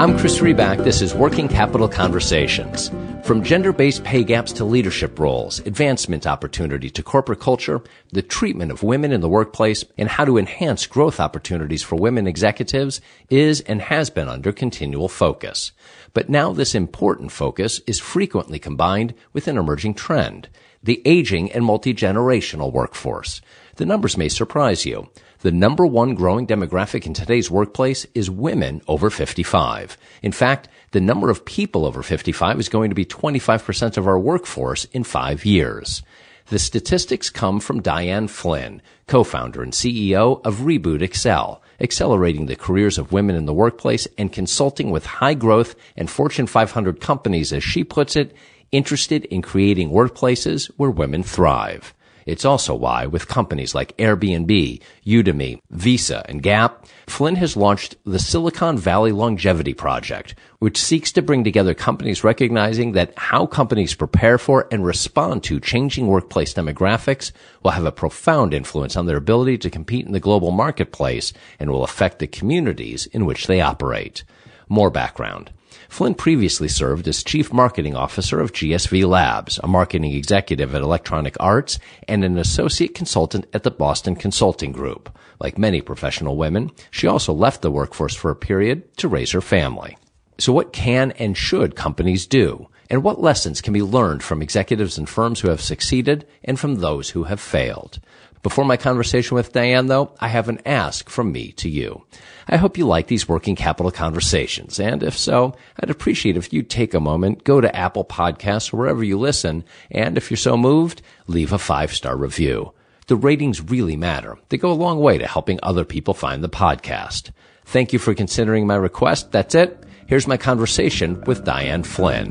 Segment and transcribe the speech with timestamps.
[0.00, 0.82] I'm Chris Riback.
[0.82, 2.90] This is Working Capital Conversations.
[3.22, 8.72] From gender based pay gaps to leadership roles, advancement opportunity to corporate culture, the treatment
[8.72, 13.60] of women in the workplace, and how to enhance growth opportunities for women executives is
[13.60, 15.72] and has been under continual focus.
[16.14, 20.48] But now this important focus is frequently combined with an emerging trend
[20.82, 23.42] the aging and multi generational workforce.
[23.76, 25.10] The numbers may surprise you.
[25.42, 29.96] The number one growing demographic in today's workplace is women over 55.
[30.20, 34.18] In fact, the number of people over 55 is going to be 25% of our
[34.18, 36.02] workforce in five years.
[36.48, 42.98] The statistics come from Diane Flynn, co-founder and CEO of ReBoot Accel, accelerating the careers
[42.98, 47.64] of women in the workplace and consulting with high growth and Fortune 500 companies, as
[47.64, 48.36] she puts it,
[48.72, 51.94] interested in creating workplaces where women thrive.
[52.30, 58.20] It's also why, with companies like Airbnb, Udemy, Visa, and Gap, Flynn has launched the
[58.20, 64.38] Silicon Valley Longevity Project, which seeks to bring together companies recognizing that how companies prepare
[64.38, 67.32] for and respond to changing workplace demographics
[67.64, 71.68] will have a profound influence on their ability to compete in the global marketplace and
[71.68, 74.22] will affect the communities in which they operate.
[74.68, 75.50] More background.
[75.88, 81.36] Flynn previously served as Chief Marketing Officer of GSV Labs, a marketing executive at Electronic
[81.40, 85.16] Arts, and an associate consultant at the Boston Consulting Group.
[85.38, 89.40] Like many professional women, she also left the workforce for a period to raise her
[89.40, 89.96] family.
[90.38, 92.68] So what can and should companies do?
[92.88, 96.76] And what lessons can be learned from executives and firms who have succeeded and from
[96.76, 98.00] those who have failed?
[98.42, 102.06] Before my conversation with Diane, though, I have an ask from me to you.
[102.48, 106.70] I hope you like these working capital conversations, and if so, I'd appreciate if you'd
[106.70, 110.56] take a moment, go to Apple Podcasts or wherever you listen, and if you're so
[110.56, 112.72] moved, leave a five-star review.
[113.08, 114.38] The ratings really matter.
[114.48, 117.32] They go a long way to helping other people find the podcast.
[117.66, 119.32] Thank you for considering my request.
[119.32, 119.84] That's it.
[120.06, 122.30] Here's my conversation with Diane Flynn.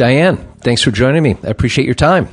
[0.00, 1.36] Diane, thanks for joining me.
[1.44, 2.26] I appreciate your time.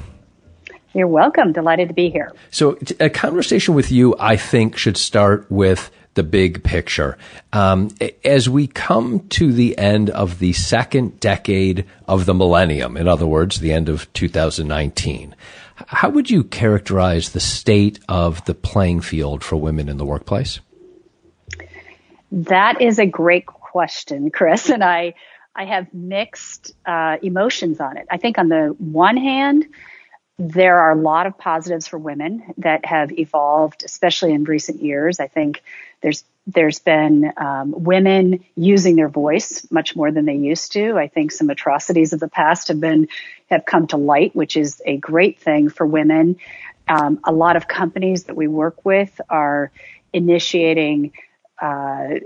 [0.93, 1.51] You're welcome.
[1.51, 2.31] Delighted to be here.
[2.49, 7.17] So, a conversation with you, I think, should start with the big picture.
[7.51, 7.89] Um,
[8.23, 13.27] as we come to the end of the second decade of the millennium, in other
[13.27, 15.35] words, the end of 2019,
[15.87, 20.61] how would you characterize the state of the playing field for women in the workplace?
[22.31, 25.15] That is a great question, Chris, and I
[25.57, 28.05] I have mixed uh, emotions on it.
[28.11, 29.65] I think on the one hand,
[30.37, 35.19] there are a lot of positives for women that have evolved, especially in recent years.
[35.19, 35.63] I think
[36.01, 40.97] there's there's been um, women using their voice much more than they used to.
[40.97, 43.09] I think some atrocities of the past have been
[43.49, 46.37] have come to light, which is a great thing for women.
[46.87, 49.71] Um, a lot of companies that we work with are
[50.13, 51.13] initiating
[51.61, 52.19] uh,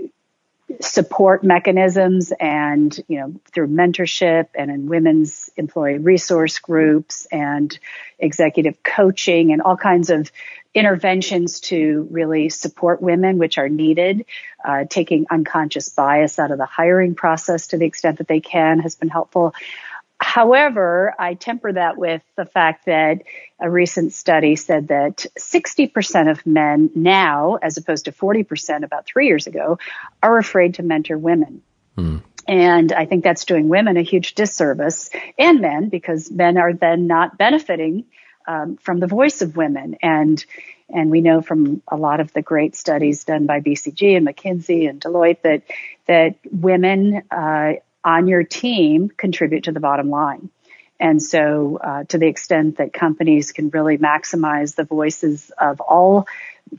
[0.79, 7.77] support mechanisms and you know through mentorship and in women's employee resource groups and
[8.19, 10.31] executive coaching and all kinds of
[10.73, 14.25] interventions to really support women which are needed.
[14.63, 18.79] Uh, taking unconscious bias out of the hiring process to the extent that they can
[18.79, 19.53] has been helpful
[20.21, 23.23] However, I temper that with the fact that
[23.59, 29.25] a recent study said that 60% of men now, as opposed to 40% about three
[29.25, 29.79] years ago,
[30.21, 31.63] are afraid to mentor women.
[31.97, 32.21] Mm.
[32.47, 35.09] And I think that's doing women a huge disservice
[35.39, 38.05] and men because men are then not benefiting
[38.47, 39.97] um, from the voice of women.
[40.03, 40.43] And
[40.93, 44.89] and we know from a lot of the great studies done by BCG and McKinsey
[44.89, 45.63] and Deloitte that
[46.05, 47.73] that women uh,
[48.03, 50.49] on your team contribute to the bottom line.
[50.99, 56.27] And so, uh, to the extent that companies can really maximize the voices of all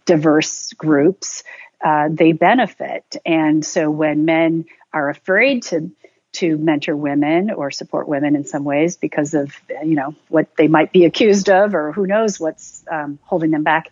[0.06, 1.42] diverse groups,
[1.84, 3.16] uh, they benefit.
[3.26, 5.90] And so, when men are afraid to
[6.32, 10.68] to mentor women or support women in some ways because of you know what they
[10.68, 13.88] might be accused of or who knows what's um, holding them back,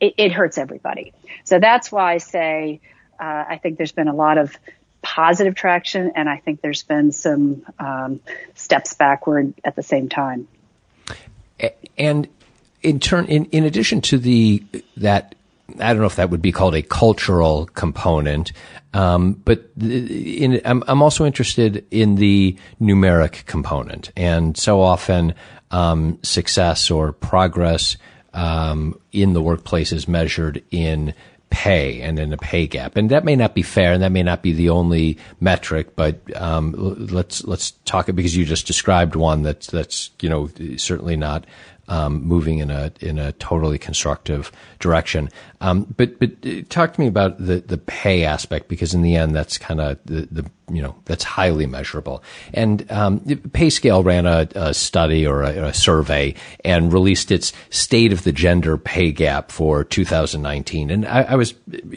[0.00, 1.12] it, it, hurts everybody.
[1.44, 2.80] So that's why I say
[3.20, 4.56] uh, I think there's been a lot of
[5.02, 8.20] positive traction, and I think there's been some um,
[8.54, 10.48] steps backward at the same time.
[11.98, 12.28] And
[12.82, 14.62] in turn, in, in addition to the
[14.96, 15.34] that
[15.80, 18.52] I don't know if that would be called a cultural component,
[18.92, 24.10] um, but in, I'm, I'm, also interested in the numeric component.
[24.16, 25.34] And so often,
[25.70, 27.96] um, success or progress
[28.34, 31.14] um, in the workplace is measured in
[31.52, 32.96] pay and in a pay gap.
[32.96, 36.18] And that may not be fair and that may not be the only metric, but
[36.34, 36.72] um,
[37.10, 41.44] let's let's talk it because you just described one that's that's you know certainly not
[41.88, 45.28] um, moving in a in a totally constructive direction.
[45.60, 49.16] Um, but but uh, talk to me about the the pay aspect because in the
[49.16, 52.22] end that's kind of the, the you know that's highly measurable.
[52.54, 56.34] And um, PayScale ran a, a study or a, a, survey
[56.64, 60.90] and released its state of the gender pay gap for 2019.
[60.90, 61.54] And I, I was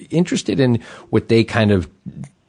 [0.09, 1.89] interested in what they kind of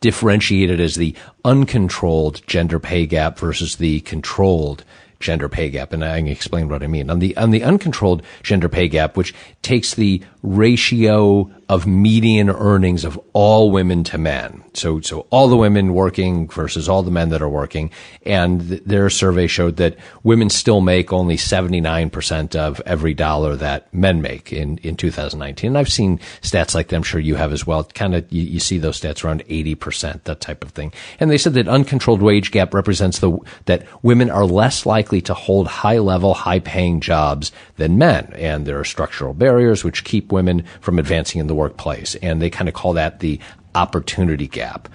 [0.01, 4.85] differentiated as the uncontrolled gender pay gap versus the controlled
[5.21, 7.11] gender pay gap, and I can explain what I mean.
[7.11, 13.05] On the on the uncontrolled gender pay gap, which takes the ratio of median earnings
[13.05, 14.63] of all women to men.
[14.75, 17.91] So, so all the women working versus all the men that are working.
[18.25, 23.93] And th- their survey showed that women still make only 79% of every dollar that
[23.93, 25.69] men make in, in 2019.
[25.69, 26.97] And I've seen stats like that.
[26.97, 27.83] I'm sure you have as well.
[27.83, 30.93] Kind of, you, you see those stats around 80%, that type of thing.
[31.19, 35.35] And they said that uncontrolled wage gap represents the, that women are less likely to
[35.35, 38.33] hold high level, high paying jobs than men.
[38.37, 42.15] And there are structural barriers which keep women from advancing in the workplace.
[42.17, 43.41] And they kind of call that the
[43.75, 44.89] opportunity gap.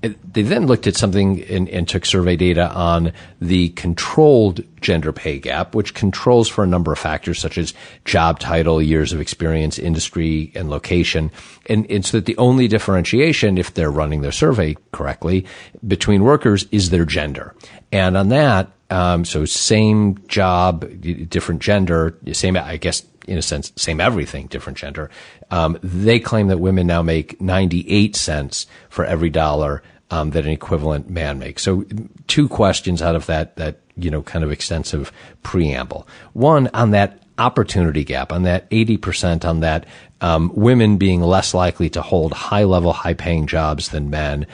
[0.00, 5.40] They then looked at something and, and, took survey data on the controlled gender pay
[5.40, 7.74] gap, which controls for a number of factors such as
[8.04, 11.32] job title, years of experience, industry, and location.
[11.66, 15.46] And, and so that the only differentiation, if they're running their survey correctly,
[15.84, 17.56] between workers is their gender.
[17.90, 20.88] And on that, um, so same job,
[21.28, 25.10] different gender, same, I guess, in a sense, same everything, different gender.
[25.50, 30.50] Um, they claim that women now make 98 cents for every dollar um, that an
[30.50, 31.62] equivalent man makes.
[31.62, 31.84] So
[32.26, 36.08] two questions out of that, that, you know, kind of extensive preamble.
[36.32, 39.86] One, on that opportunity gap, on that 80%, on that
[40.20, 44.46] um, women being less likely to hold high level, high paying jobs than men.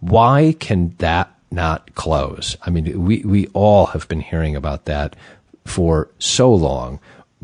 [0.00, 2.56] Why can that not close?
[2.62, 5.16] I mean, we, we all have been hearing about that
[5.64, 7.00] for so long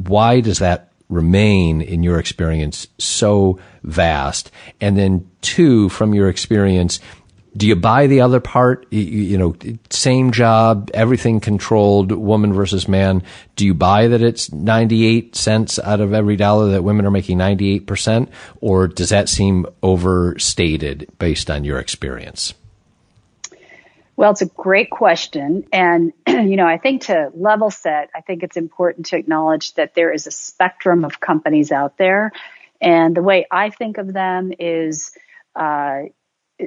[0.09, 4.51] why does that remain in your experience so vast?
[4.81, 7.01] And then two, from your experience,
[7.57, 8.87] do you buy the other part?
[8.93, 9.57] You, know,
[9.91, 13.25] same job, everything controlled, woman versus man.
[13.57, 17.39] Do you buy that it's 98 cents out of every dollar that women are making
[17.39, 18.29] 98%?
[18.61, 22.55] Or does that seem overstated based on your experience?
[24.21, 25.65] Well, it's a great question.
[25.73, 29.95] And, you know, I think to level set, I think it's important to acknowledge that
[29.95, 32.31] there is a spectrum of companies out there.
[32.83, 35.17] And the way I think of them is,
[35.57, 36.01] uh,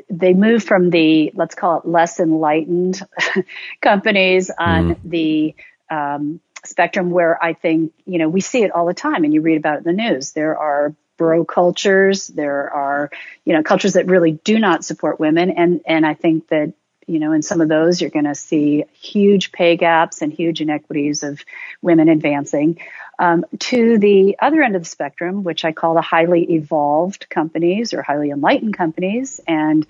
[0.09, 2.99] they move from the, let's call it less enlightened
[3.83, 4.99] companies on mm.
[5.03, 5.55] the,
[5.95, 9.41] um, spectrum where I think, you know, we see it all the time and you
[9.41, 10.31] read about it in the news.
[10.31, 12.25] There are bro cultures.
[12.25, 13.11] There are,
[13.45, 15.51] you know, cultures that really do not support women.
[15.51, 16.73] And, and I think that
[17.07, 20.61] you know, in some of those, you're going to see huge pay gaps and huge
[20.61, 21.43] inequities of
[21.81, 22.79] women advancing.
[23.19, 27.93] Um, to the other end of the spectrum, which I call the highly evolved companies
[27.93, 29.39] or highly enlightened companies.
[29.47, 29.85] And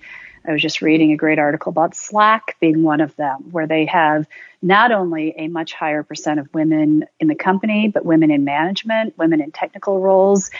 [0.46, 3.86] I was just reading a great article about Slack being one of them, where they
[3.86, 4.26] have
[4.60, 9.16] not only a much higher percent of women in the company, but women in management,
[9.16, 10.50] women in technical roles,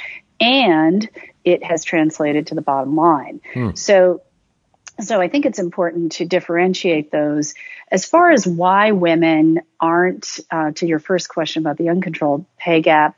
[0.41, 1.09] and
[1.45, 3.41] it has translated to the bottom line.
[3.53, 3.71] Hmm.
[3.75, 4.23] So
[5.00, 7.55] so I think it's important to differentiate those.
[7.91, 12.80] As far as why women aren't, uh, to your first question about the uncontrolled pay
[12.80, 13.16] gap,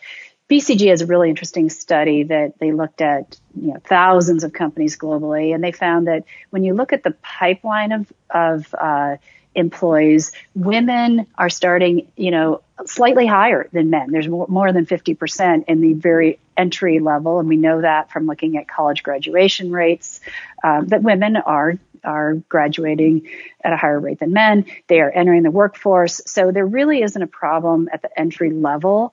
[0.48, 4.96] BCG has a really interesting study that they looked at you know, thousands of companies
[4.96, 9.16] globally, and they found that when you look at the pipeline of, of uh,
[9.56, 14.12] employees, women are starting, you know, slightly higher than men.
[14.12, 18.26] There's more, more than 50% in the very entry level, and we know that from
[18.26, 20.20] looking at college graduation rates
[20.62, 23.26] um, that women are are graduating
[23.64, 24.64] at a higher rate than men.
[24.86, 29.12] They are entering the workforce, so there really isn't a problem at the entry level.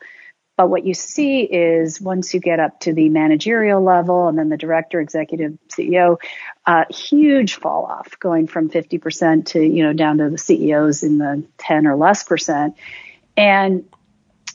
[0.55, 4.49] But what you see is once you get up to the managerial level and then
[4.49, 6.17] the director, executive, CEO,
[6.65, 11.17] uh, huge fall off going from 50% to, you know, down to the CEOs in
[11.17, 12.75] the 10 or less percent.
[13.35, 13.85] And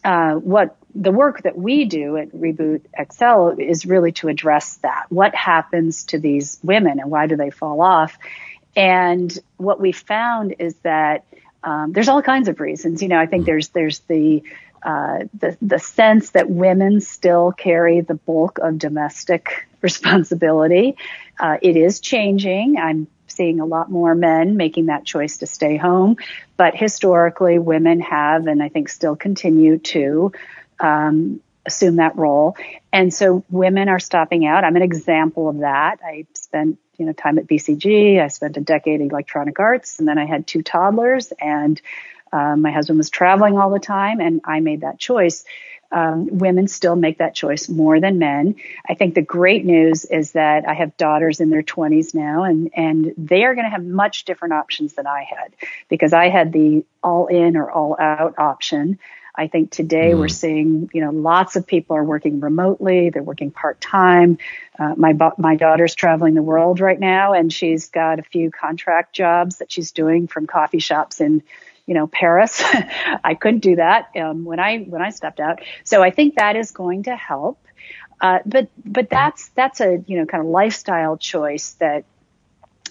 [0.05, 5.07] uh, what the work that we do at ReBoot Accel is really to address that.
[5.09, 8.17] What happens to these women and why do they fall off?
[8.76, 11.25] And what we found is that
[11.64, 13.02] um, there's all kinds of reasons.
[13.02, 14.45] You know, I think there's there's the
[14.82, 20.97] uh, the the sense that women still carry the bulk of domestic responsibility.
[21.38, 22.76] Uh, it is changing.
[22.78, 26.16] I'm seeing a lot more men making that choice to stay home,
[26.56, 30.32] but historically, women have, and I think still continue to,
[30.80, 32.56] um, assume that role.
[32.92, 34.64] And so women are stopping out.
[34.64, 36.00] I'm an example of that.
[36.04, 38.20] I spent you know time at BCG.
[38.20, 41.80] I spent a decade in electronic arts, and then I had two toddlers, and
[42.32, 45.44] um, my husband was traveling all the time, and I made that choice.
[45.90, 48.56] Um, women still make that choice more than men.
[48.87, 52.70] I think the great news is that I have daughters in their 20s now, and
[52.75, 55.54] and they are going to have much different options than I had
[55.88, 58.99] because I had the all in or all out option.
[59.38, 60.18] I think today mm.
[60.18, 63.11] we're seeing, you know, lots of people are working remotely.
[63.11, 64.38] They're working part time.
[64.78, 69.14] Uh, my my daughter's traveling the world right now, and she's got a few contract
[69.14, 71.44] jobs that she's doing from coffee shops in
[71.88, 72.62] you know Paris.
[73.25, 75.61] I couldn't do that um, when I when I stepped out.
[75.83, 77.59] So I think that is going to help.
[78.21, 82.04] Uh, but but that's that's a you know kind of lifestyle choice that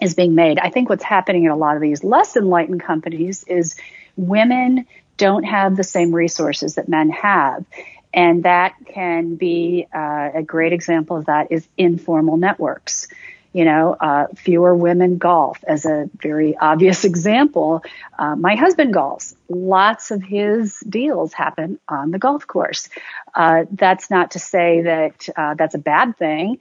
[0.02, 0.60] is being made.
[0.60, 3.76] I think what's happening in a lot of these less enlightened companies is
[4.16, 4.88] women
[5.18, 7.66] don't have the same resources that men have.
[8.14, 13.08] And that can be uh, a great example of that is informal networks
[13.54, 17.84] you know, uh, fewer women golf as a very obvious example.
[18.18, 19.36] Uh, my husband golfs.
[19.50, 22.90] Lots of his deals happen on the golf course.
[23.34, 26.60] Uh, that's not to say that uh, that's a bad thing,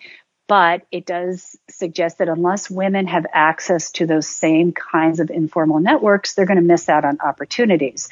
[0.48, 5.80] but it does suggest that unless women have access to those same kinds of informal
[5.80, 8.08] networks, they're going to miss out on opportunities.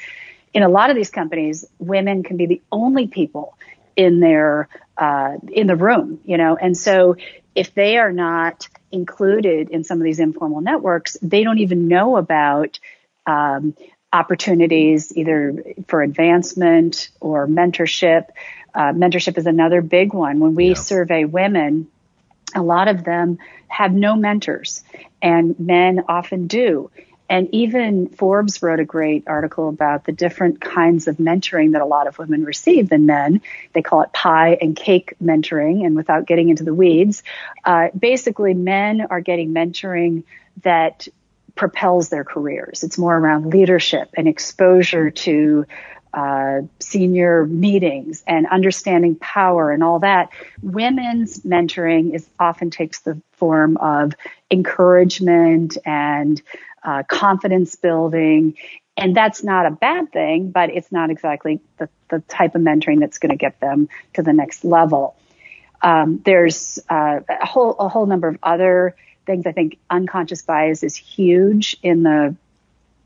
[0.53, 3.57] In a lot of these companies, women can be the only people
[3.97, 7.17] in their uh, in the room, you know, and so
[7.55, 12.17] if they are not included in some of these informal networks, they don't even know
[12.17, 12.79] about
[13.27, 13.77] um,
[14.13, 18.27] opportunities either for advancement or mentorship.
[18.75, 20.41] Uh, mentorship is another big one.
[20.41, 20.75] When we yeah.
[20.75, 21.89] survey women,
[22.55, 24.85] a lot of them have no mentors,
[25.21, 26.91] and men often do.
[27.29, 31.87] And even Forbes wrote a great article about the different kinds of mentoring that a
[31.87, 33.41] lot of women receive than men.
[33.73, 35.87] They call it pie and cake mentoring.
[35.87, 37.23] And without getting into the weeds,
[37.65, 40.25] uh, basically men are getting mentoring
[40.63, 41.09] that
[41.55, 42.83] propels their careers.
[42.83, 45.67] It's more around leadership and exposure to
[46.13, 50.31] uh, senior meetings and understanding power and all that.
[50.63, 54.13] Women's mentoring is often takes the form of
[54.51, 56.41] encouragement and
[56.85, 58.57] uh, confidence building.
[58.97, 63.01] And that's not a bad thing, but it's not exactly the, the type of mentoring
[63.01, 65.17] that's going to get them to the next level.
[65.83, 68.95] Um, there's uh, a whole a whole number of other
[69.27, 69.47] things.
[69.47, 72.37] I think unconscious bias is huge in the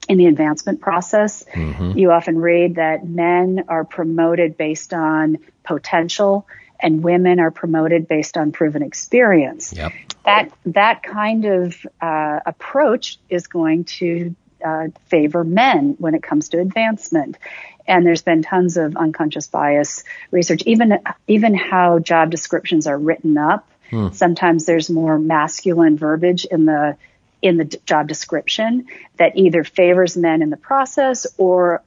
[0.08, 1.44] in the advancement process.
[1.52, 1.99] Mm-hmm.
[1.99, 6.47] You often read that men are promoted based on potential
[6.80, 9.73] and women are promoted based on proven experience.
[9.73, 9.92] Yep
[10.28, 16.50] that that kind of uh, approach is going to uh, favor men when it comes
[16.50, 17.38] to advancement.
[17.87, 23.38] And there's been tons of unconscious bias research, even even how job descriptions are written
[23.38, 23.66] up.
[23.88, 24.11] Hmm.
[24.11, 26.99] Sometimes there's more masculine verbiage in the
[27.40, 31.82] in the job description that either favors men in the process or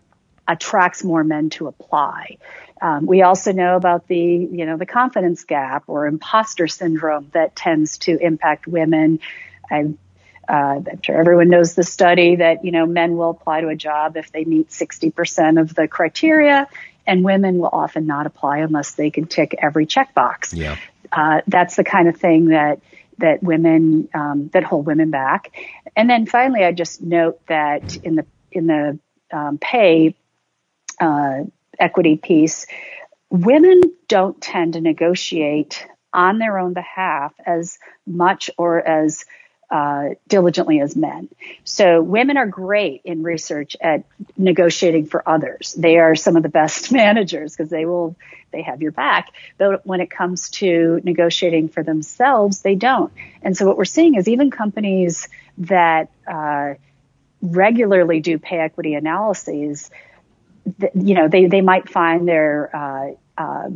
[0.48, 2.38] attracts more men to apply.
[2.82, 7.56] Um, we also know about the, you know, the confidence gap or imposter syndrome that
[7.56, 9.20] tends to impact women.
[9.70, 9.94] I,
[10.50, 13.76] uh, I'm sure everyone knows the study that, you know, men will apply to a
[13.76, 16.68] job if they meet 60% of the criteria
[17.06, 20.54] and women will often not apply unless they can tick every checkbox.
[20.54, 20.78] Yeah.
[21.12, 22.80] Uh, that's the kind of thing that,
[23.20, 25.52] that women, um, that hold women back.
[25.96, 29.00] And then finally, I just note that in the, in the,
[29.32, 30.16] um, pay,
[31.00, 31.44] uh,
[31.82, 32.68] equity piece,
[33.30, 39.26] women don't tend to negotiate on their own behalf as much or as
[39.72, 41.30] uh, diligently as men.
[41.64, 44.04] So women are great in research at
[44.38, 45.74] negotiating for others.
[45.78, 48.18] They are some of the best managers because they will,
[48.52, 49.30] they have your back.
[49.58, 53.14] But when it comes to negotiating for themselves, they don't.
[53.42, 56.74] And so what we're seeing is even companies that, uh,
[57.42, 59.90] regularly do pay equity analyses,
[60.94, 63.70] you know, they, they might find they're uh, uh,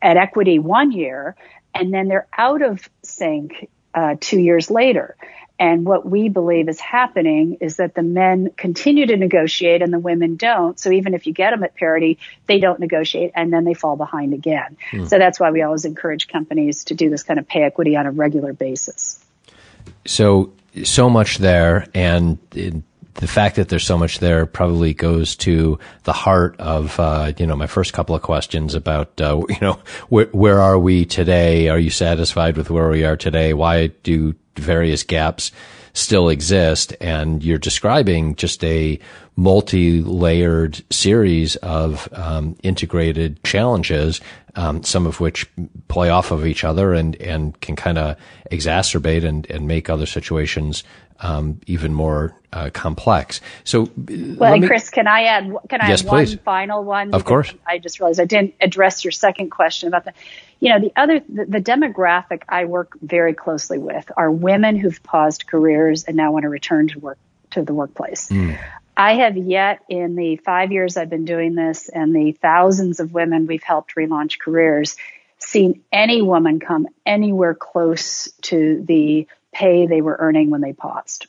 [0.00, 1.36] at equity one year
[1.74, 5.16] and then they're out of sync uh, two years later.
[5.60, 9.98] And what we believe is happening is that the men continue to negotiate and the
[9.98, 10.78] women don't.
[10.78, 13.96] So even if you get them at parity, they don't negotiate and then they fall
[13.96, 14.76] behind again.
[14.92, 15.08] Mm.
[15.08, 18.06] So that's why we always encourage companies to do this kind of pay equity on
[18.06, 19.24] a regular basis.
[20.06, 20.52] So,
[20.84, 21.88] so much there.
[21.92, 22.38] And
[23.18, 27.46] the fact that there's so much there probably goes to the heart of uh, you
[27.46, 31.68] know my first couple of questions about uh, you know where where are we today?
[31.68, 33.54] Are you satisfied with where we are today?
[33.54, 35.52] Why do various gaps
[35.98, 36.94] still exist.
[37.00, 38.98] And you're describing just a
[39.36, 44.20] multi-layered series of um, integrated challenges,
[44.54, 45.48] um, some of which
[45.88, 48.16] play off of each other and, and can kind of
[48.50, 50.84] exacerbate and, and make other situations
[51.20, 53.40] um, even more uh, complex.
[53.64, 55.52] So, well, me, Chris, can I add?
[55.68, 56.34] Can I yes, add one please.
[56.36, 57.14] final one?
[57.14, 57.52] Of course.
[57.66, 60.12] I just realized I didn't address your second question about the.
[60.60, 65.00] You know, the other the, the demographic I work very closely with are women who've
[65.02, 67.18] paused careers and now want to return to work
[67.52, 68.28] to the workplace.
[68.28, 68.58] Mm.
[68.96, 73.14] I have yet in the five years I've been doing this and the thousands of
[73.14, 74.96] women we've helped relaunch careers
[75.38, 79.28] seen any woman come anywhere close to the
[79.58, 81.26] pay they were earning when they paused.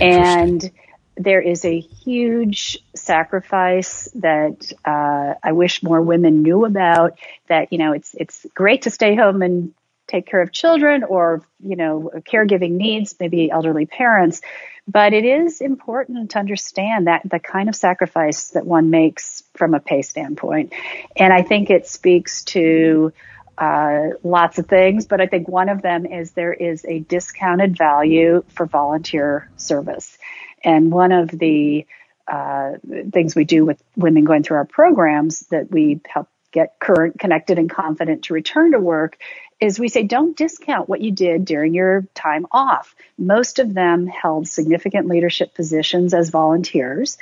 [0.00, 0.70] And
[1.16, 7.18] there is a huge sacrifice that uh, I wish more women knew about.
[7.48, 9.72] That you know, it's it's great to stay home and
[10.06, 14.42] take care of children or you know caregiving needs, maybe elderly parents,
[14.88, 19.74] but it is important to understand that the kind of sacrifice that one makes from
[19.74, 20.72] a pay standpoint,
[21.16, 23.12] and I think it speaks to
[23.56, 27.76] uh, lots of things, but I think one of them is there is a discounted
[27.76, 30.18] value for volunteer service.
[30.62, 31.86] And one of the
[32.26, 32.72] uh,
[33.12, 37.58] things we do with women going through our programs that we help get current, connected,
[37.58, 39.18] and confident to return to work
[39.60, 42.94] is we say don't discount what you did during your time off.
[43.18, 47.18] Most of them held significant leadership positions as volunteers.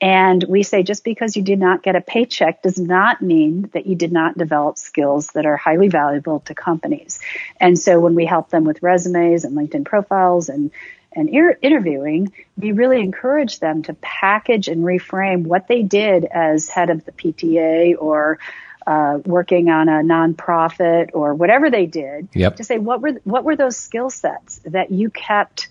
[0.00, 3.86] And we say just because you did not get a paycheck does not mean that
[3.86, 7.20] you did not develop skills that are highly valuable to companies.
[7.60, 10.70] And so when we help them with resumes and LinkedIn profiles and
[11.16, 16.90] and interviewing, we really encourage them to package and reframe what they did as head
[16.90, 18.40] of the PTA or
[18.86, 22.28] uh, working on a nonprofit or whatever they did.
[22.34, 22.56] Yep.
[22.56, 25.68] To say what were what were those skill sets that you kept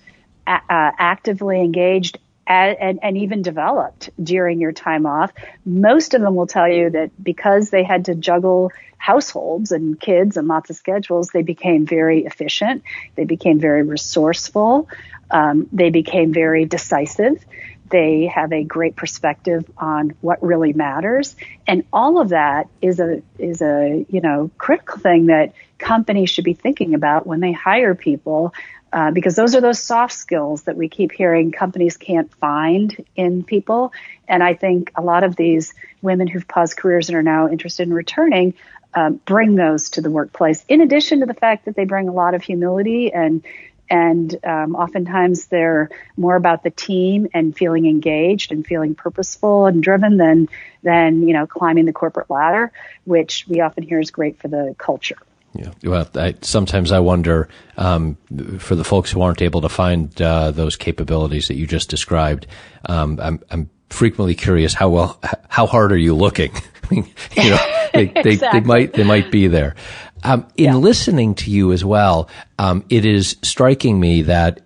[0.47, 5.31] a- uh, actively engaged and, and, even developed during your time off.
[5.65, 10.37] Most of them will tell you that because they had to juggle households and kids
[10.37, 12.83] and lots of schedules, they became very efficient.
[13.15, 14.89] They became very resourceful.
[15.31, 17.43] Um, they became very decisive.
[17.89, 21.35] They have a great perspective on what really matters.
[21.67, 26.45] And all of that is a, is a, you know, critical thing that companies should
[26.45, 28.53] be thinking about when they hire people
[28.93, 33.43] uh, because those are those soft skills that we keep hearing companies can't find in
[33.43, 33.91] people.
[34.27, 37.87] And I think a lot of these women who've paused careers and are now interested
[37.87, 38.53] in returning
[38.93, 40.63] um, bring those to the workplace.
[40.69, 43.43] In addition to the fact that they bring a lot of humility and
[43.89, 49.83] and um, oftentimes they're more about the team and feeling engaged and feeling purposeful and
[49.83, 50.49] driven than
[50.83, 52.71] than you know climbing the corporate ladder,
[53.05, 55.17] which we often hear is great for the culture.
[55.55, 55.71] Yeah.
[55.83, 58.17] Well, I, sometimes I wonder um,
[58.57, 62.47] for the folks who aren't able to find uh, those capabilities that you just described.
[62.85, 66.51] Um, I'm, I'm frequently curious how well how hard are you looking?
[66.91, 67.03] you
[67.37, 67.59] know,
[67.93, 68.59] they, they, exactly.
[68.59, 69.75] they, might they might be there.
[70.23, 70.75] Um, in yeah.
[70.75, 74.61] listening to you as well, um, it is striking me that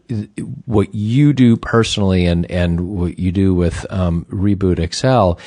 [0.66, 5.40] what you do personally and and what you do with um, ReBoot Accel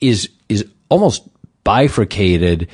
[0.00, 1.26] is is almost
[1.64, 2.68] bifurcated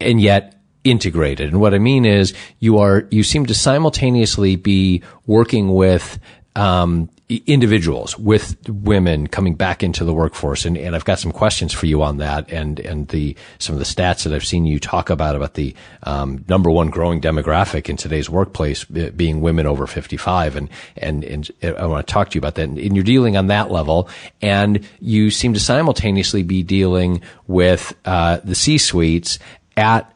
[0.00, 0.55] and yet
[0.86, 1.50] integrated.
[1.50, 6.18] And what I mean is you are, you seem to simultaneously be working with,
[6.54, 10.64] um, individuals with women coming back into the workforce.
[10.64, 13.80] And, and I've got some questions for you on that and, and the, some of
[13.80, 17.88] the stats that I've seen you talk about, about the, um, number one growing demographic
[17.88, 20.54] in today's workplace being women over 55.
[20.54, 22.68] And, and, and I want to talk to you about that.
[22.68, 24.08] And you're dealing on that level
[24.40, 29.40] and you seem to simultaneously be dealing with, uh, the C-suites
[29.76, 30.15] at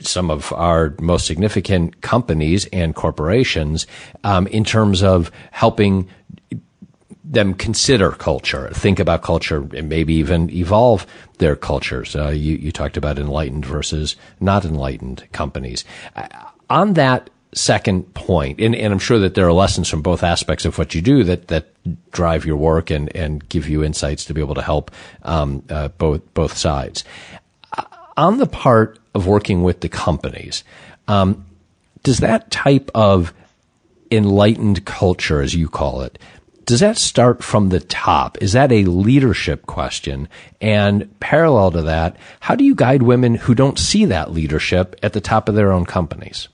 [0.00, 3.86] some of our most significant companies and corporations
[4.24, 6.08] um, in terms of helping
[7.30, 11.06] them consider culture, think about culture, and maybe even evolve
[11.38, 12.16] their cultures.
[12.16, 15.84] Uh, you, you, talked about enlightened versus not enlightened companies.
[16.16, 16.26] Uh,
[16.70, 20.64] on that second point, and, and, I'm sure that there are lessons from both aspects
[20.64, 21.66] of what you do that that
[22.10, 24.90] drive your work and and give you insights to be able to help
[25.22, 27.04] um, uh, both both sides.
[28.18, 30.64] On the part of working with the companies.
[31.06, 31.46] Um,
[32.02, 33.32] does that type of
[34.10, 36.18] enlightened culture, as you call it,
[36.64, 38.42] does that start from the top?
[38.42, 40.28] Is that a leadership question?
[40.60, 45.14] And parallel to that, how do you guide women who don't see that leadership at
[45.14, 46.48] the top of their own companies?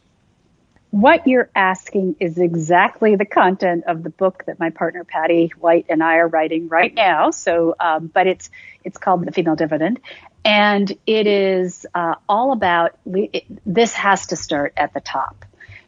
[0.91, 5.87] What you're asking is exactly the content of the book that my partner Patty White
[5.89, 7.33] and I are writing right now.
[7.33, 8.51] So, um, but it's
[8.85, 9.99] it's called The Female Dividend,
[10.45, 15.45] and it is uh, all about it, this has to start at the top.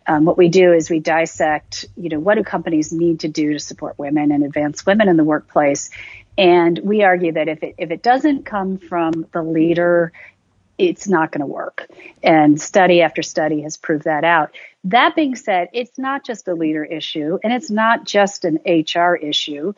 [0.07, 3.53] um, what we do is we dissect, you know, what do companies need to do
[3.53, 5.91] to support women and advance women in the workplace.
[6.39, 10.13] And we argue that if it, if it doesn't come from the leader,
[10.79, 11.89] it's not going to work.
[12.23, 14.55] And study after study has proved that out.
[14.85, 19.15] That being said, it's not just a leader issue and it's not just an HR
[19.15, 19.73] issue.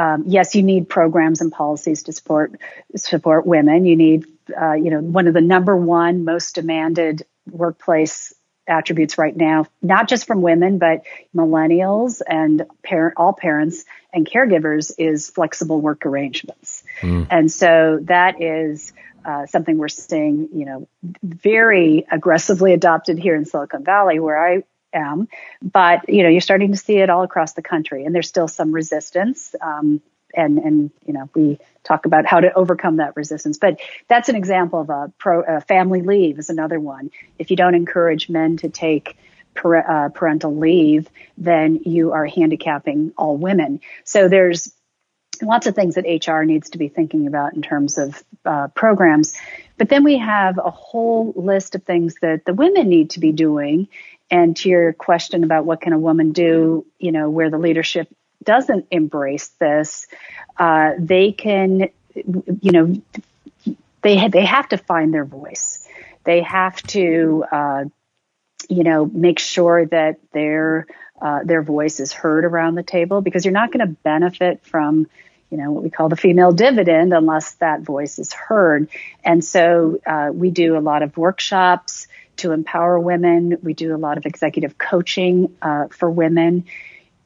[0.00, 2.58] Um, yes, you need programs and policies to support
[2.96, 3.84] support women.
[3.84, 4.24] You need,
[4.58, 8.32] uh, you know, one of the number one most demanded workplace
[8.66, 11.02] attributes right now, not just from women, but
[11.36, 16.82] millennials and parent, all parents and caregivers is flexible work arrangements.
[17.00, 17.26] Mm.
[17.30, 20.88] And so that is uh, something we're seeing, you know,
[21.22, 25.28] very aggressively adopted here in Silicon Valley, where I am.
[25.62, 28.48] But you know, you're starting to see it all across the country, and there's still
[28.48, 29.54] some resistance.
[29.60, 30.00] Um,
[30.34, 33.58] and and you know, we talk about how to overcome that resistance.
[33.58, 37.10] But that's an example of a pro family leave is another one.
[37.38, 39.16] If you don't encourage men to take
[39.64, 43.80] uh, parental leave, then you are handicapping all women.
[44.04, 44.72] So there's
[45.42, 49.36] lots of things that HR needs to be thinking about in terms of uh, programs.
[49.76, 53.32] But then we have a whole list of things that the women need to be
[53.32, 53.88] doing.
[54.30, 58.08] And to your question about what can a woman do, you know, where the leadership
[58.44, 60.06] doesn't embrace this,
[60.58, 63.02] uh, they can, you know,
[64.02, 65.86] they ha- they have to find their voice.
[66.24, 67.84] They have to, uh,
[68.68, 70.86] you know, make sure that their
[71.20, 75.06] uh, their voice is heard around the table because you're not going to benefit from
[75.50, 78.88] you know, what we call the female dividend unless that voice is heard.
[79.24, 82.06] And so uh, we do a lot of workshops
[82.40, 83.58] to empower women.
[83.62, 86.64] We do a lot of executive coaching uh, for women.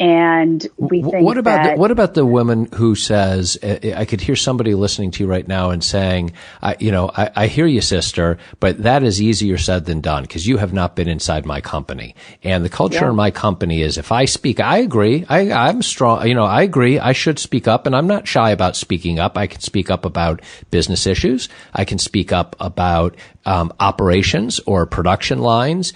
[0.01, 4.21] And we think what about that, the, what about the woman who says I could
[4.21, 7.67] hear somebody listening to you right now and saying, I, you know, I, I hear
[7.67, 11.47] you, sister, but that is easier said than done because you have not been inside
[11.47, 13.11] my company, and the culture yeah.
[13.11, 16.63] in my company is if I speak, I agree, I, I'm strong, you know, I
[16.63, 19.39] agree, I should speak up, and I'm not shy about speaking up.
[19.39, 21.49] I can speak up about business issues.
[21.73, 23.15] I can speak up about
[23.47, 25.93] um, operations or production lines,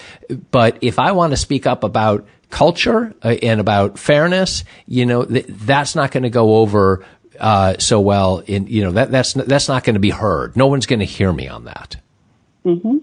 [0.53, 5.25] but if I want to speak up about culture uh, and about fairness, you know,
[5.25, 7.05] th- that's not going to go over
[7.39, 8.39] uh, so well.
[8.47, 10.57] In you know that that's that's not going to be heard.
[10.57, 11.97] No one's going to hear me on that.
[12.65, 12.99] Mm-hmm.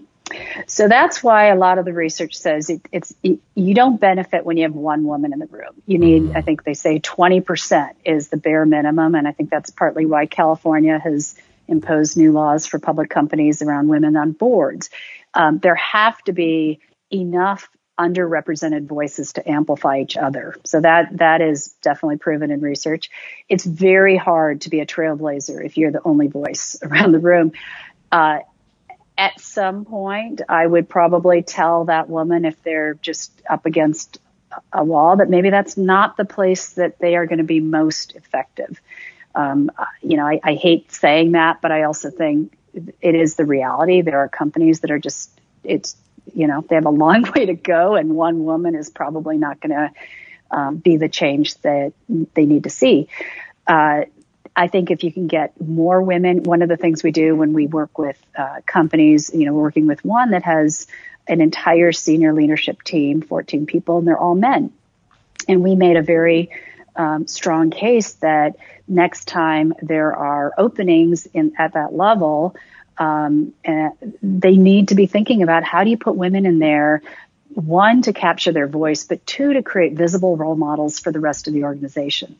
[0.66, 4.44] So that's why a lot of the research says it, it's it, you don't benefit
[4.44, 5.82] when you have one woman in the room.
[5.86, 6.36] You need, mm.
[6.36, 10.26] I think they say 20% is the bare minimum, and I think that's partly why
[10.26, 11.36] California has
[11.68, 14.90] imposed new laws for public companies around women on boards.
[15.32, 16.80] Um, there have to be
[17.12, 20.56] enough underrepresented voices to amplify each other.
[20.64, 23.10] So that that is definitely proven in research.
[23.48, 27.52] It's very hard to be a trailblazer if you're the only voice around the room.
[28.12, 28.40] Uh,
[29.18, 34.18] at some point, I would probably tell that woman if they're just up against
[34.72, 38.14] a wall that maybe that's not the place that they are going to be most
[38.14, 38.80] effective.
[39.34, 39.70] Um,
[40.02, 42.56] you know, I, I hate saying that, but I also think
[43.00, 44.02] it is the reality.
[44.02, 45.30] There are companies that are just
[45.64, 45.96] it's
[46.34, 49.60] you know, they have a long way to go, and one woman is probably not
[49.60, 49.90] going to
[50.50, 53.08] um, be the change that they need to see.
[53.66, 54.02] Uh,
[54.54, 57.52] I think if you can get more women, one of the things we do when
[57.52, 60.86] we work with uh, companies, you know, we're working with one that has
[61.28, 64.72] an entire senior leadership team, 14 people, and they're all men.
[65.46, 66.50] And we made a very
[66.94, 68.56] um, strong case that
[68.88, 72.56] next time there are openings in at that level,
[72.98, 73.52] um,
[74.22, 77.02] they need to be thinking about how do you put women in there
[77.54, 81.48] one to capture their voice but two to create visible role models for the rest
[81.48, 82.36] of the organization.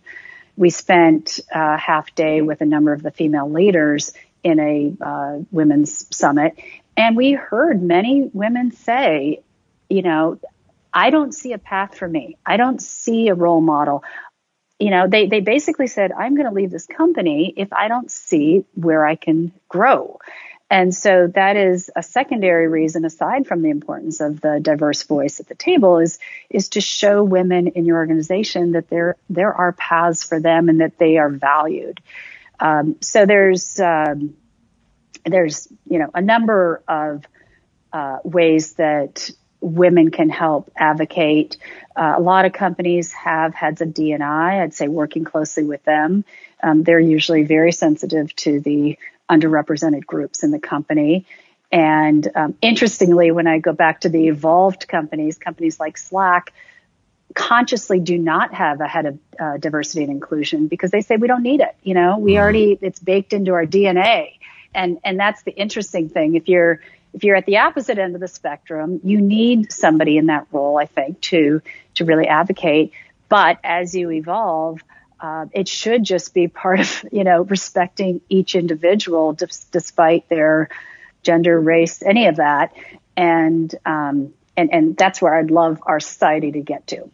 [0.57, 4.95] We spent a uh, half day with a number of the female leaders in a
[5.01, 6.59] uh, women's summit
[6.97, 9.41] and we heard many women say
[9.89, 10.39] you know
[10.93, 12.37] i don't see a path for me.
[12.45, 14.03] I don't see a role model
[14.79, 18.11] you know, they, they basically said, I'm going to leave this company if I don't
[18.11, 20.19] see where I can grow.
[20.69, 25.39] And so that is a secondary reason aside from the importance of the diverse voice
[25.39, 26.19] at the table is,
[26.51, 30.81] is to show women in your organization that there, there are paths for them and
[30.81, 32.01] that they are valued.
[32.59, 34.37] Um, so there's, um,
[35.25, 37.25] there's, you know, a number of,
[37.93, 39.31] uh, ways that
[39.67, 41.57] women can help advocate.
[41.97, 44.63] Uh, a lot of companies have heads of D&I.
[44.63, 46.25] I'd say working closely with them.
[46.63, 48.97] Um, they're usually very sensitive to the
[49.29, 51.27] underrepresented groups in the company.
[51.73, 56.53] And um, interestingly, when I go back to the evolved companies, companies like Slack,
[57.35, 61.27] consciously do not have a head of uh, diversity and inclusion because they say we
[61.27, 61.75] don't need it.
[61.83, 62.41] You know, we mm-hmm.
[62.41, 64.39] already it's baked into our DNA,
[64.73, 66.37] and and that's the interesting thing.
[66.37, 66.81] If you're
[67.17, 70.79] if you're at the opposite end of the spectrum, you need somebody in that role,
[70.79, 71.63] I think, to
[71.95, 72.93] to really advocate.
[73.31, 74.83] But as you evolve,
[75.19, 80.69] uh, it should just be part of you know respecting each individual, d- despite their
[81.23, 82.77] gender, race, any of that,
[83.17, 87.11] and um, and and that's where I'd love our society to get to.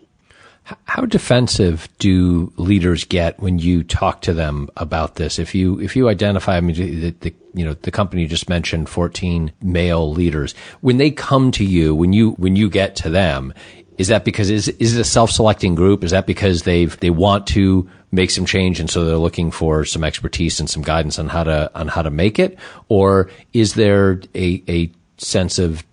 [0.84, 5.38] How defensive do leaders get when you talk to them about this?
[5.38, 8.48] If you if you identify, I mean, the, the you know the company you just
[8.48, 13.10] mentioned, fourteen male leaders, when they come to you, when you when you get to
[13.10, 13.52] them,
[13.98, 16.04] is that because is is it a self selecting group?
[16.04, 19.84] Is that because they've they want to make some change and so they're looking for
[19.84, 23.74] some expertise and some guidance on how to on how to make it, or is
[23.74, 25.84] there a a sense of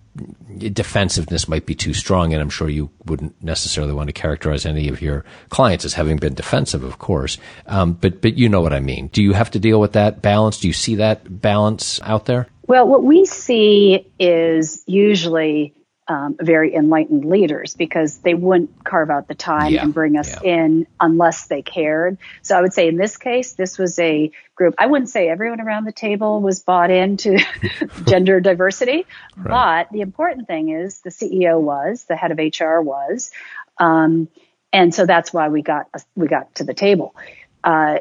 [0.57, 4.89] defensiveness might be too strong, and I'm sure you wouldn't necessarily want to characterize any
[4.89, 7.37] of your clients as having been defensive, of course.
[7.67, 9.07] Um, but but you know what I mean.
[9.07, 10.59] Do you have to deal with that balance?
[10.59, 12.47] Do you see that balance out there?
[12.67, 15.73] Well, what we see is usually
[16.09, 20.33] um, very enlightened leaders because they wouldn't carve out the time yeah, and bring us
[20.41, 20.65] yeah.
[20.65, 22.17] in unless they cared.
[22.41, 24.73] So I would say in this case, this was a group.
[24.79, 27.37] I wouldn't say everyone around the table was bought into
[28.07, 29.05] gender diversity,
[29.37, 29.85] right.
[29.87, 33.29] but the important thing is the CEO was, the head of HR was,
[33.77, 34.27] um,
[34.73, 37.15] and so that's why we got we got to the table.
[37.63, 37.99] Uh,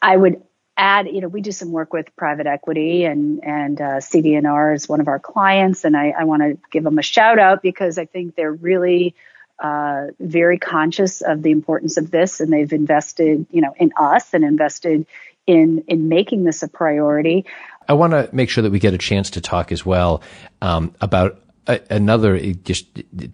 [0.00, 0.42] I would
[0.76, 4.88] add, you know, we do some work with private equity and and uh, CD&R is
[4.88, 7.98] one of our clients, and I, I want to give them a shout out because
[7.98, 9.14] I think they're really
[9.58, 14.32] uh, very conscious of the importance of this, and they've invested, you know, in us
[14.32, 15.06] and invested
[15.46, 17.44] in in making this a priority.
[17.88, 20.22] I want to make sure that we get a chance to talk as well
[20.62, 22.86] um, about another just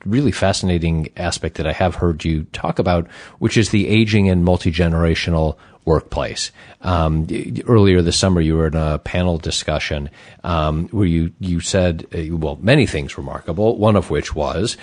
[0.05, 3.09] really fascinating aspect that I have heard you talk about,
[3.39, 6.51] which is the aging and multi generational workplace.
[6.83, 7.27] Um,
[7.67, 10.11] earlier this summer, you were in a panel discussion
[10.45, 13.79] um, where you you said uh, well many things remarkable.
[13.79, 14.77] One of which was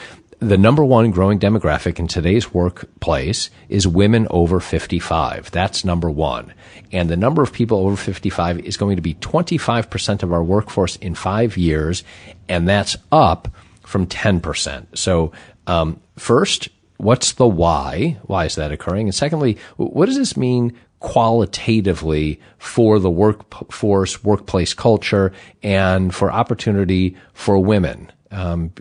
[0.50, 5.52] the number one growing demographic in today's workplace is women over 55.
[5.52, 6.54] That's number one.
[6.92, 10.96] And the number of people over 55 is going to be 25% of our workforce
[10.98, 12.04] in five years.
[12.48, 13.48] And that's up
[13.82, 14.98] from 10%.
[14.98, 15.32] So,
[15.68, 18.18] um, first, what's the why?
[18.24, 19.08] Why is that occurring?
[19.08, 27.18] And secondly, what does this mean qualitatively for the workforce, workplace culture, and for opportunity
[27.34, 28.10] for women.
[28.34, 28.72] Um,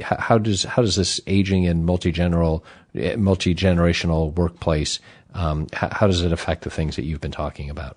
[0.00, 5.00] how does how does this aging and multi general multi generational workplace
[5.34, 7.96] um, how, how does it affect the things that you've been talking about?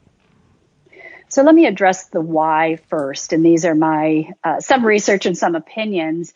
[1.29, 5.37] So let me address the why first, and these are my uh, some research and
[5.37, 6.33] some opinions.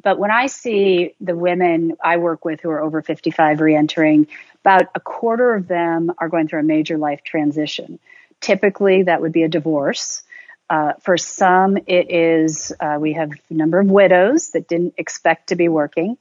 [0.00, 4.28] But when I see the women I work with who are over 55 reentering,
[4.60, 7.98] about a quarter of them are going through a major life transition.
[8.40, 10.22] Typically, that would be a divorce.
[10.68, 15.48] Uh, for some, it is uh, we have a number of widows that didn't expect
[15.48, 16.16] to be working.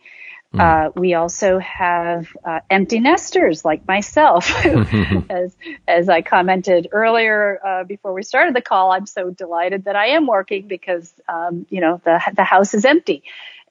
[0.53, 0.59] Mm.
[0.61, 4.49] Uh, we also have uh, empty nesters like myself.
[5.29, 5.55] as
[5.87, 10.09] as I commented earlier uh, before we started the call, I'm so delighted that I
[10.09, 13.23] am working because um, you know the the house is empty.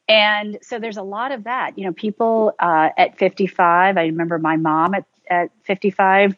[0.09, 1.79] And so there's a lot of that.
[1.79, 6.37] You know, people uh, at 55, I remember my mom at, at 55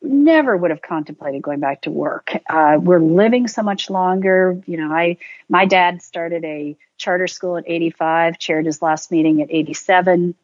[0.00, 2.30] never would have contemplated going back to work.
[2.48, 4.60] Uh, we're living so much longer.
[4.66, 9.42] You know, I, my dad started a charter school at 85, chaired his last meeting
[9.42, 10.34] at 87.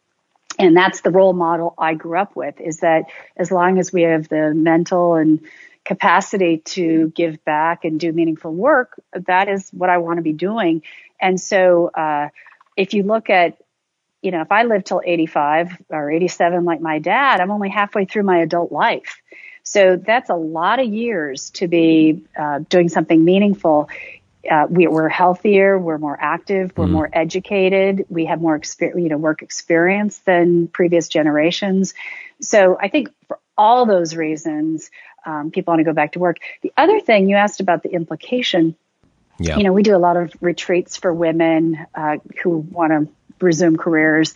[0.59, 4.03] And that's the role model I grew up with is that as long as we
[4.03, 5.41] have the mental and
[5.85, 10.33] capacity to give back and do meaningful work, that is what I want to be
[10.33, 10.83] doing.
[11.21, 12.29] And so, uh,
[12.77, 13.59] if you look at,
[14.23, 18.05] you know, if I live till 85 or 87 like my dad, I'm only halfway
[18.05, 19.21] through my adult life.
[19.65, 23.89] So that's a lot of years to be uh, doing something meaningful.
[24.49, 29.03] Uh, we, are healthier, we're more active, we're mm more educated, we have more experience,
[29.03, 31.95] you know, work experience than previous generations.
[32.41, 34.91] So I think for all those reasons,
[35.25, 36.37] um, people want to go back to work.
[36.61, 38.77] The other thing you asked about the implication
[39.39, 39.57] yeah.
[39.57, 43.13] You know, we do a lot of retreats for women uh, who want to
[43.45, 44.35] resume careers.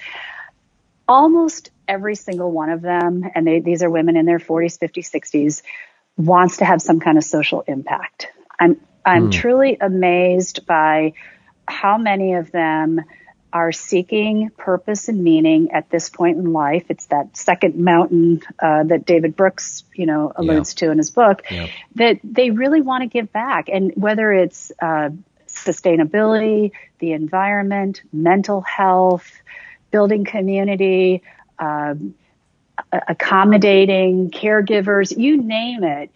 [1.06, 5.10] Almost every single one of them, and they, these are women in their 40s, 50s,
[5.10, 5.62] 60s,
[6.16, 8.28] wants to have some kind of social impact.
[8.60, 9.32] I'm I'm mm.
[9.32, 11.14] truly amazed by
[11.66, 13.00] how many of them
[13.52, 16.84] are seeking purpose and meaning at this point in life.
[16.90, 20.86] It's that second mountain uh, that David Brooks, you know, alludes yeah.
[20.86, 21.42] to in his book.
[21.50, 21.68] Yeah.
[21.94, 25.10] That they really want to give back, and whether it's uh,
[25.46, 29.30] sustainability, the environment, mental health,
[29.90, 31.22] building community,
[31.58, 32.14] um,
[32.92, 36.10] accommodating caregivers, you name it.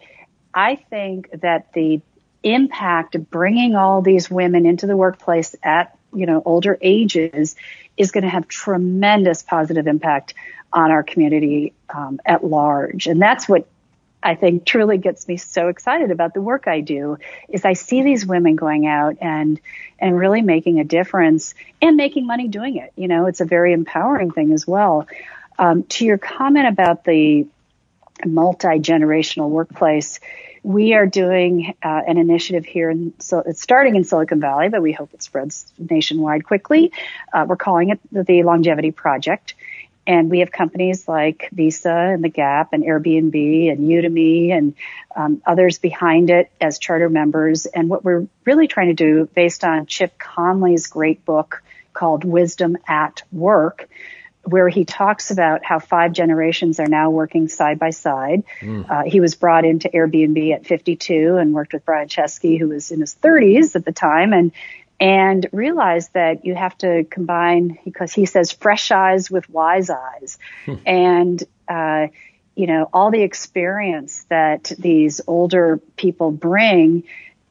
[0.53, 2.01] I think that the
[2.43, 7.55] impact of bringing all these women into the workplace at you know older ages
[7.95, 10.33] is going to have tremendous positive impact
[10.73, 13.67] on our community um, at large and that's what
[14.23, 17.17] I think truly gets me so excited about the work I do
[17.49, 19.59] is I see these women going out and
[19.99, 22.93] and really making a difference and making money doing it.
[22.95, 25.07] You know, it's a very empowering thing as well.
[25.59, 27.45] Um, to your comment about the
[28.25, 30.19] multi generational workplace,
[30.63, 34.81] we are doing uh, an initiative here, in, so it's starting in Silicon Valley, but
[34.81, 36.93] we hope it spreads nationwide quickly.
[37.33, 39.55] Uh, we're calling it the Longevity Project.
[40.05, 44.75] And we have companies like Visa and The Gap and Airbnb and Udemy and
[45.15, 47.65] um, others behind it as charter members.
[47.65, 51.63] And what we're really trying to do, based on Chip Conley's great book
[51.93, 53.87] called Wisdom at Work,
[54.43, 58.43] where he talks about how five generations are now working side by side.
[58.59, 58.89] Mm.
[58.89, 62.91] Uh, he was brought into Airbnb at 52 and worked with Brian Chesky, who was
[62.91, 64.51] in his 30s at the time, and
[65.03, 70.37] and realize that you have to combine because he says fresh eyes with wise eyes
[70.63, 70.75] hmm.
[70.85, 72.07] and uh,
[72.55, 77.03] you know all the experience that these older people bring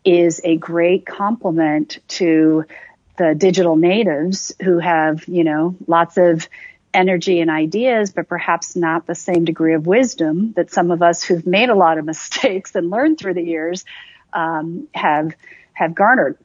[0.03, 2.65] is a great complement to
[3.19, 6.49] the digital natives who have you know lots of
[6.95, 11.23] energy and ideas, but perhaps not the same degree of wisdom that some of us
[11.23, 13.85] who've made a lot of mistakes and learned through the years
[14.33, 15.35] um, have
[15.75, 16.39] have garnered.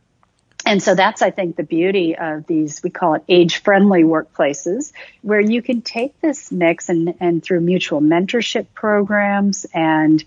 [0.68, 4.92] And so that's, I think, the beauty of these, we call it age friendly workplaces,
[5.22, 10.22] where you can take this mix and, and through mutual mentorship programs and,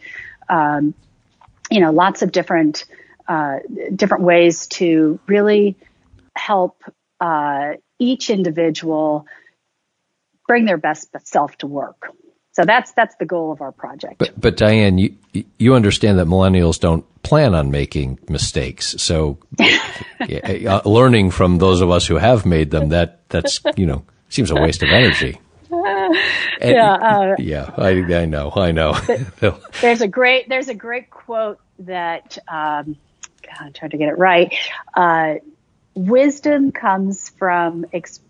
[0.48, 0.94] um,
[1.70, 2.86] you know, lots of different,
[3.28, 3.58] uh,
[3.94, 5.76] different ways to really
[6.34, 6.84] help,
[7.20, 9.26] uh, each individual
[10.48, 12.14] bring their best self to work.
[12.60, 14.18] So that's that's the goal of our project.
[14.18, 15.16] But, but Diane, you
[15.58, 18.96] you understand that millennials don't plan on making mistakes.
[18.98, 24.04] So uh, learning from those of us who have made them that that's you know
[24.28, 25.40] seems a waste of energy.
[26.60, 28.92] And, yeah, uh, yeah, I, I know, I know.
[29.80, 32.96] there's a great there's a great quote that um,
[33.40, 34.52] God, I'm trying to get it right.
[34.94, 35.34] Uh,
[35.94, 38.29] wisdom comes from experience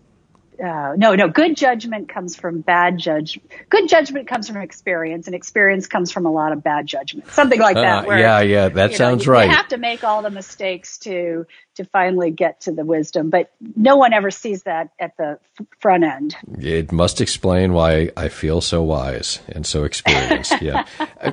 [0.61, 3.39] uh, no, no, good judgment comes from bad judge.
[3.69, 7.31] Good judgment comes from experience, and experience comes from a lot of bad judgment.
[7.31, 8.03] Something like that.
[8.03, 9.49] Uh, where, yeah, yeah, that sounds know, you, right.
[9.49, 13.51] You have to make all the mistakes to to finally get to the wisdom, but
[13.75, 16.35] no one ever sees that at the f- front end.
[16.59, 20.61] It must explain why I feel so wise and so experienced.
[20.61, 20.85] yeah,
[21.21, 21.31] uh,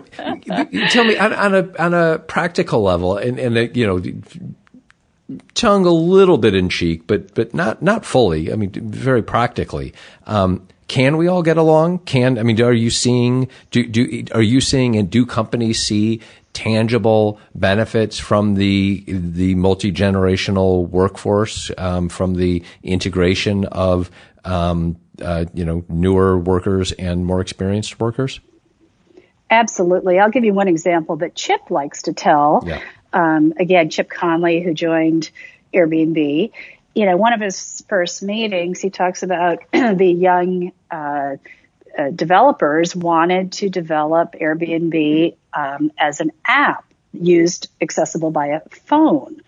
[0.88, 3.98] tell me on, on, a on a practical level, and and uh, you know
[5.54, 8.52] tongue a little bit in cheek, but but not not fully.
[8.52, 9.94] I mean, very practically.
[10.26, 12.00] Um, can we all get along?
[12.00, 16.20] Can I mean, are you seeing do do are you seeing and do companies see
[16.54, 24.10] tangible benefits from the the multi generational workforce um, from the integration of
[24.44, 28.40] um, uh, you know newer workers and more experienced workers?
[29.50, 30.18] Absolutely.
[30.18, 32.62] I'll give you one example that Chip likes to tell.
[32.66, 32.80] Yeah
[33.18, 35.30] um, again, Chip Conley, who joined
[35.74, 36.52] Airbnb,
[36.94, 41.36] you know, one of his first meetings, he talks about the young uh,
[41.98, 49.42] uh, developers wanted to develop Airbnb um, as an app used accessible by a phone.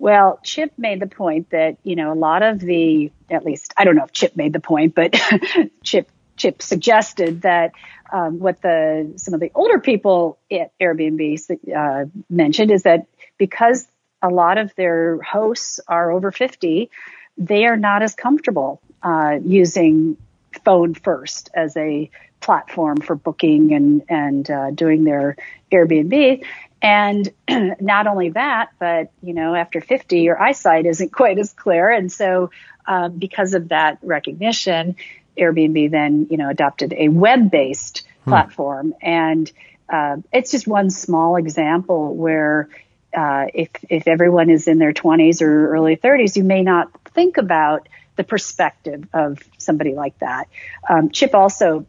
[0.00, 3.84] Well, Chip made the point that, you know, a lot of the, at least, I
[3.84, 5.14] don't know if Chip made the point, but
[5.84, 7.72] Chip, Chip suggested that
[8.12, 13.06] um, what the some of the older people at Airbnb uh, mentioned is that
[13.38, 13.86] because
[14.22, 16.90] a lot of their hosts are over 50,
[17.36, 20.16] they are not as comfortable uh, using
[20.64, 25.36] phone first as a platform for booking and and uh, doing their
[25.72, 26.44] Airbnb.
[26.82, 27.32] And
[27.80, 32.12] not only that, but you know, after 50, your eyesight isn't quite as clear, and
[32.12, 32.50] so
[32.86, 34.96] um, because of that recognition,
[35.38, 38.30] Airbnb then, you know, adopted a web-based hmm.
[38.30, 38.94] platform.
[39.00, 39.50] And
[39.88, 42.68] uh, it's just one small example where
[43.16, 47.36] uh, if if everyone is in their 20s or early 30s, you may not think
[47.36, 50.48] about the perspective of somebody like that.
[50.88, 51.86] Um, Chip also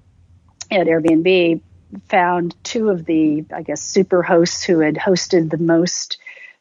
[0.72, 1.62] at Airbnb
[2.10, 6.18] found two of the, I guess, super hosts who had hosted the most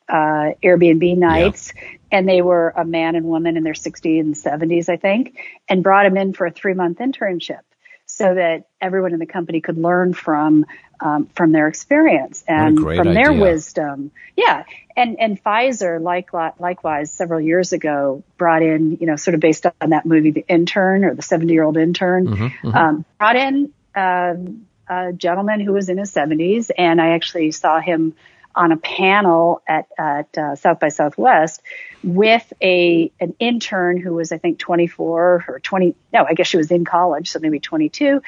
[0.09, 1.97] uh, Airbnb nights, yeah.
[2.13, 5.39] and they were a man and woman in their 60s and 70s, I think,
[5.69, 7.61] and brought them in for a three month internship
[8.07, 10.67] so that everyone in the company could learn from
[11.01, 14.11] um, from their experience and from their wisdom.
[14.37, 14.65] Yeah,
[14.97, 19.67] and and Pfizer, like likewise, several years ago, brought in you know sort of based
[19.67, 22.75] on that movie, The Intern or the 70 year old intern, mm-hmm, mm-hmm.
[22.75, 27.81] Um, brought in um, a gentleman who was in his 70s, and I actually saw
[27.81, 28.15] him
[28.55, 31.63] on a panel at, at uh, South by Southwest
[32.03, 36.57] with a an intern who was I think 24 or 20 no I guess she
[36.57, 38.23] was in college so maybe 22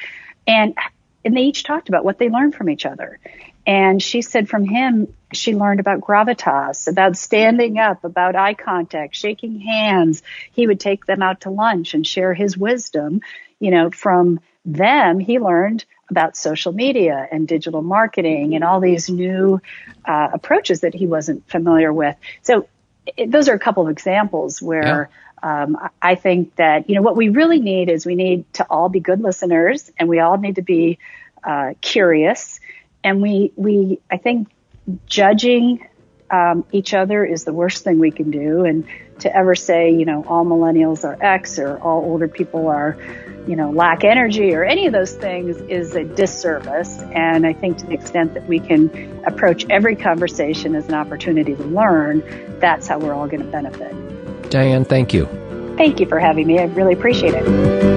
[0.47, 0.75] and
[1.25, 3.19] and they each talked about what they learned from each other.
[3.65, 9.13] And she said from him she learned about gravitas about standing up about eye contact
[9.15, 10.23] shaking hands.
[10.53, 13.21] He would take them out to lunch and share his wisdom
[13.59, 19.09] you know from them he learned about social media and digital marketing and all these
[19.09, 19.61] new
[20.05, 22.15] uh, approaches that he wasn't familiar with.
[22.41, 22.67] So
[23.15, 25.09] it, those are a couple of examples where
[25.43, 25.63] yeah.
[25.63, 28.89] um, I think that you know what we really need is we need to all
[28.89, 30.99] be good listeners, and we all need to be
[31.43, 32.59] uh, curious,
[33.03, 34.49] and we we I think
[35.05, 35.85] judging
[36.31, 38.85] um, each other is the worst thing we can do, and
[39.19, 42.97] to ever say you know all millennials are X or all older people are
[43.47, 46.99] you know, lack energy or any of those things is a disservice.
[47.13, 51.55] And I think to the extent that we can approach every conversation as an opportunity
[51.55, 52.23] to learn,
[52.59, 54.49] that's how we're all going to benefit.
[54.49, 55.25] Diane, thank you.
[55.77, 56.59] Thank you for having me.
[56.59, 57.96] I really appreciate it.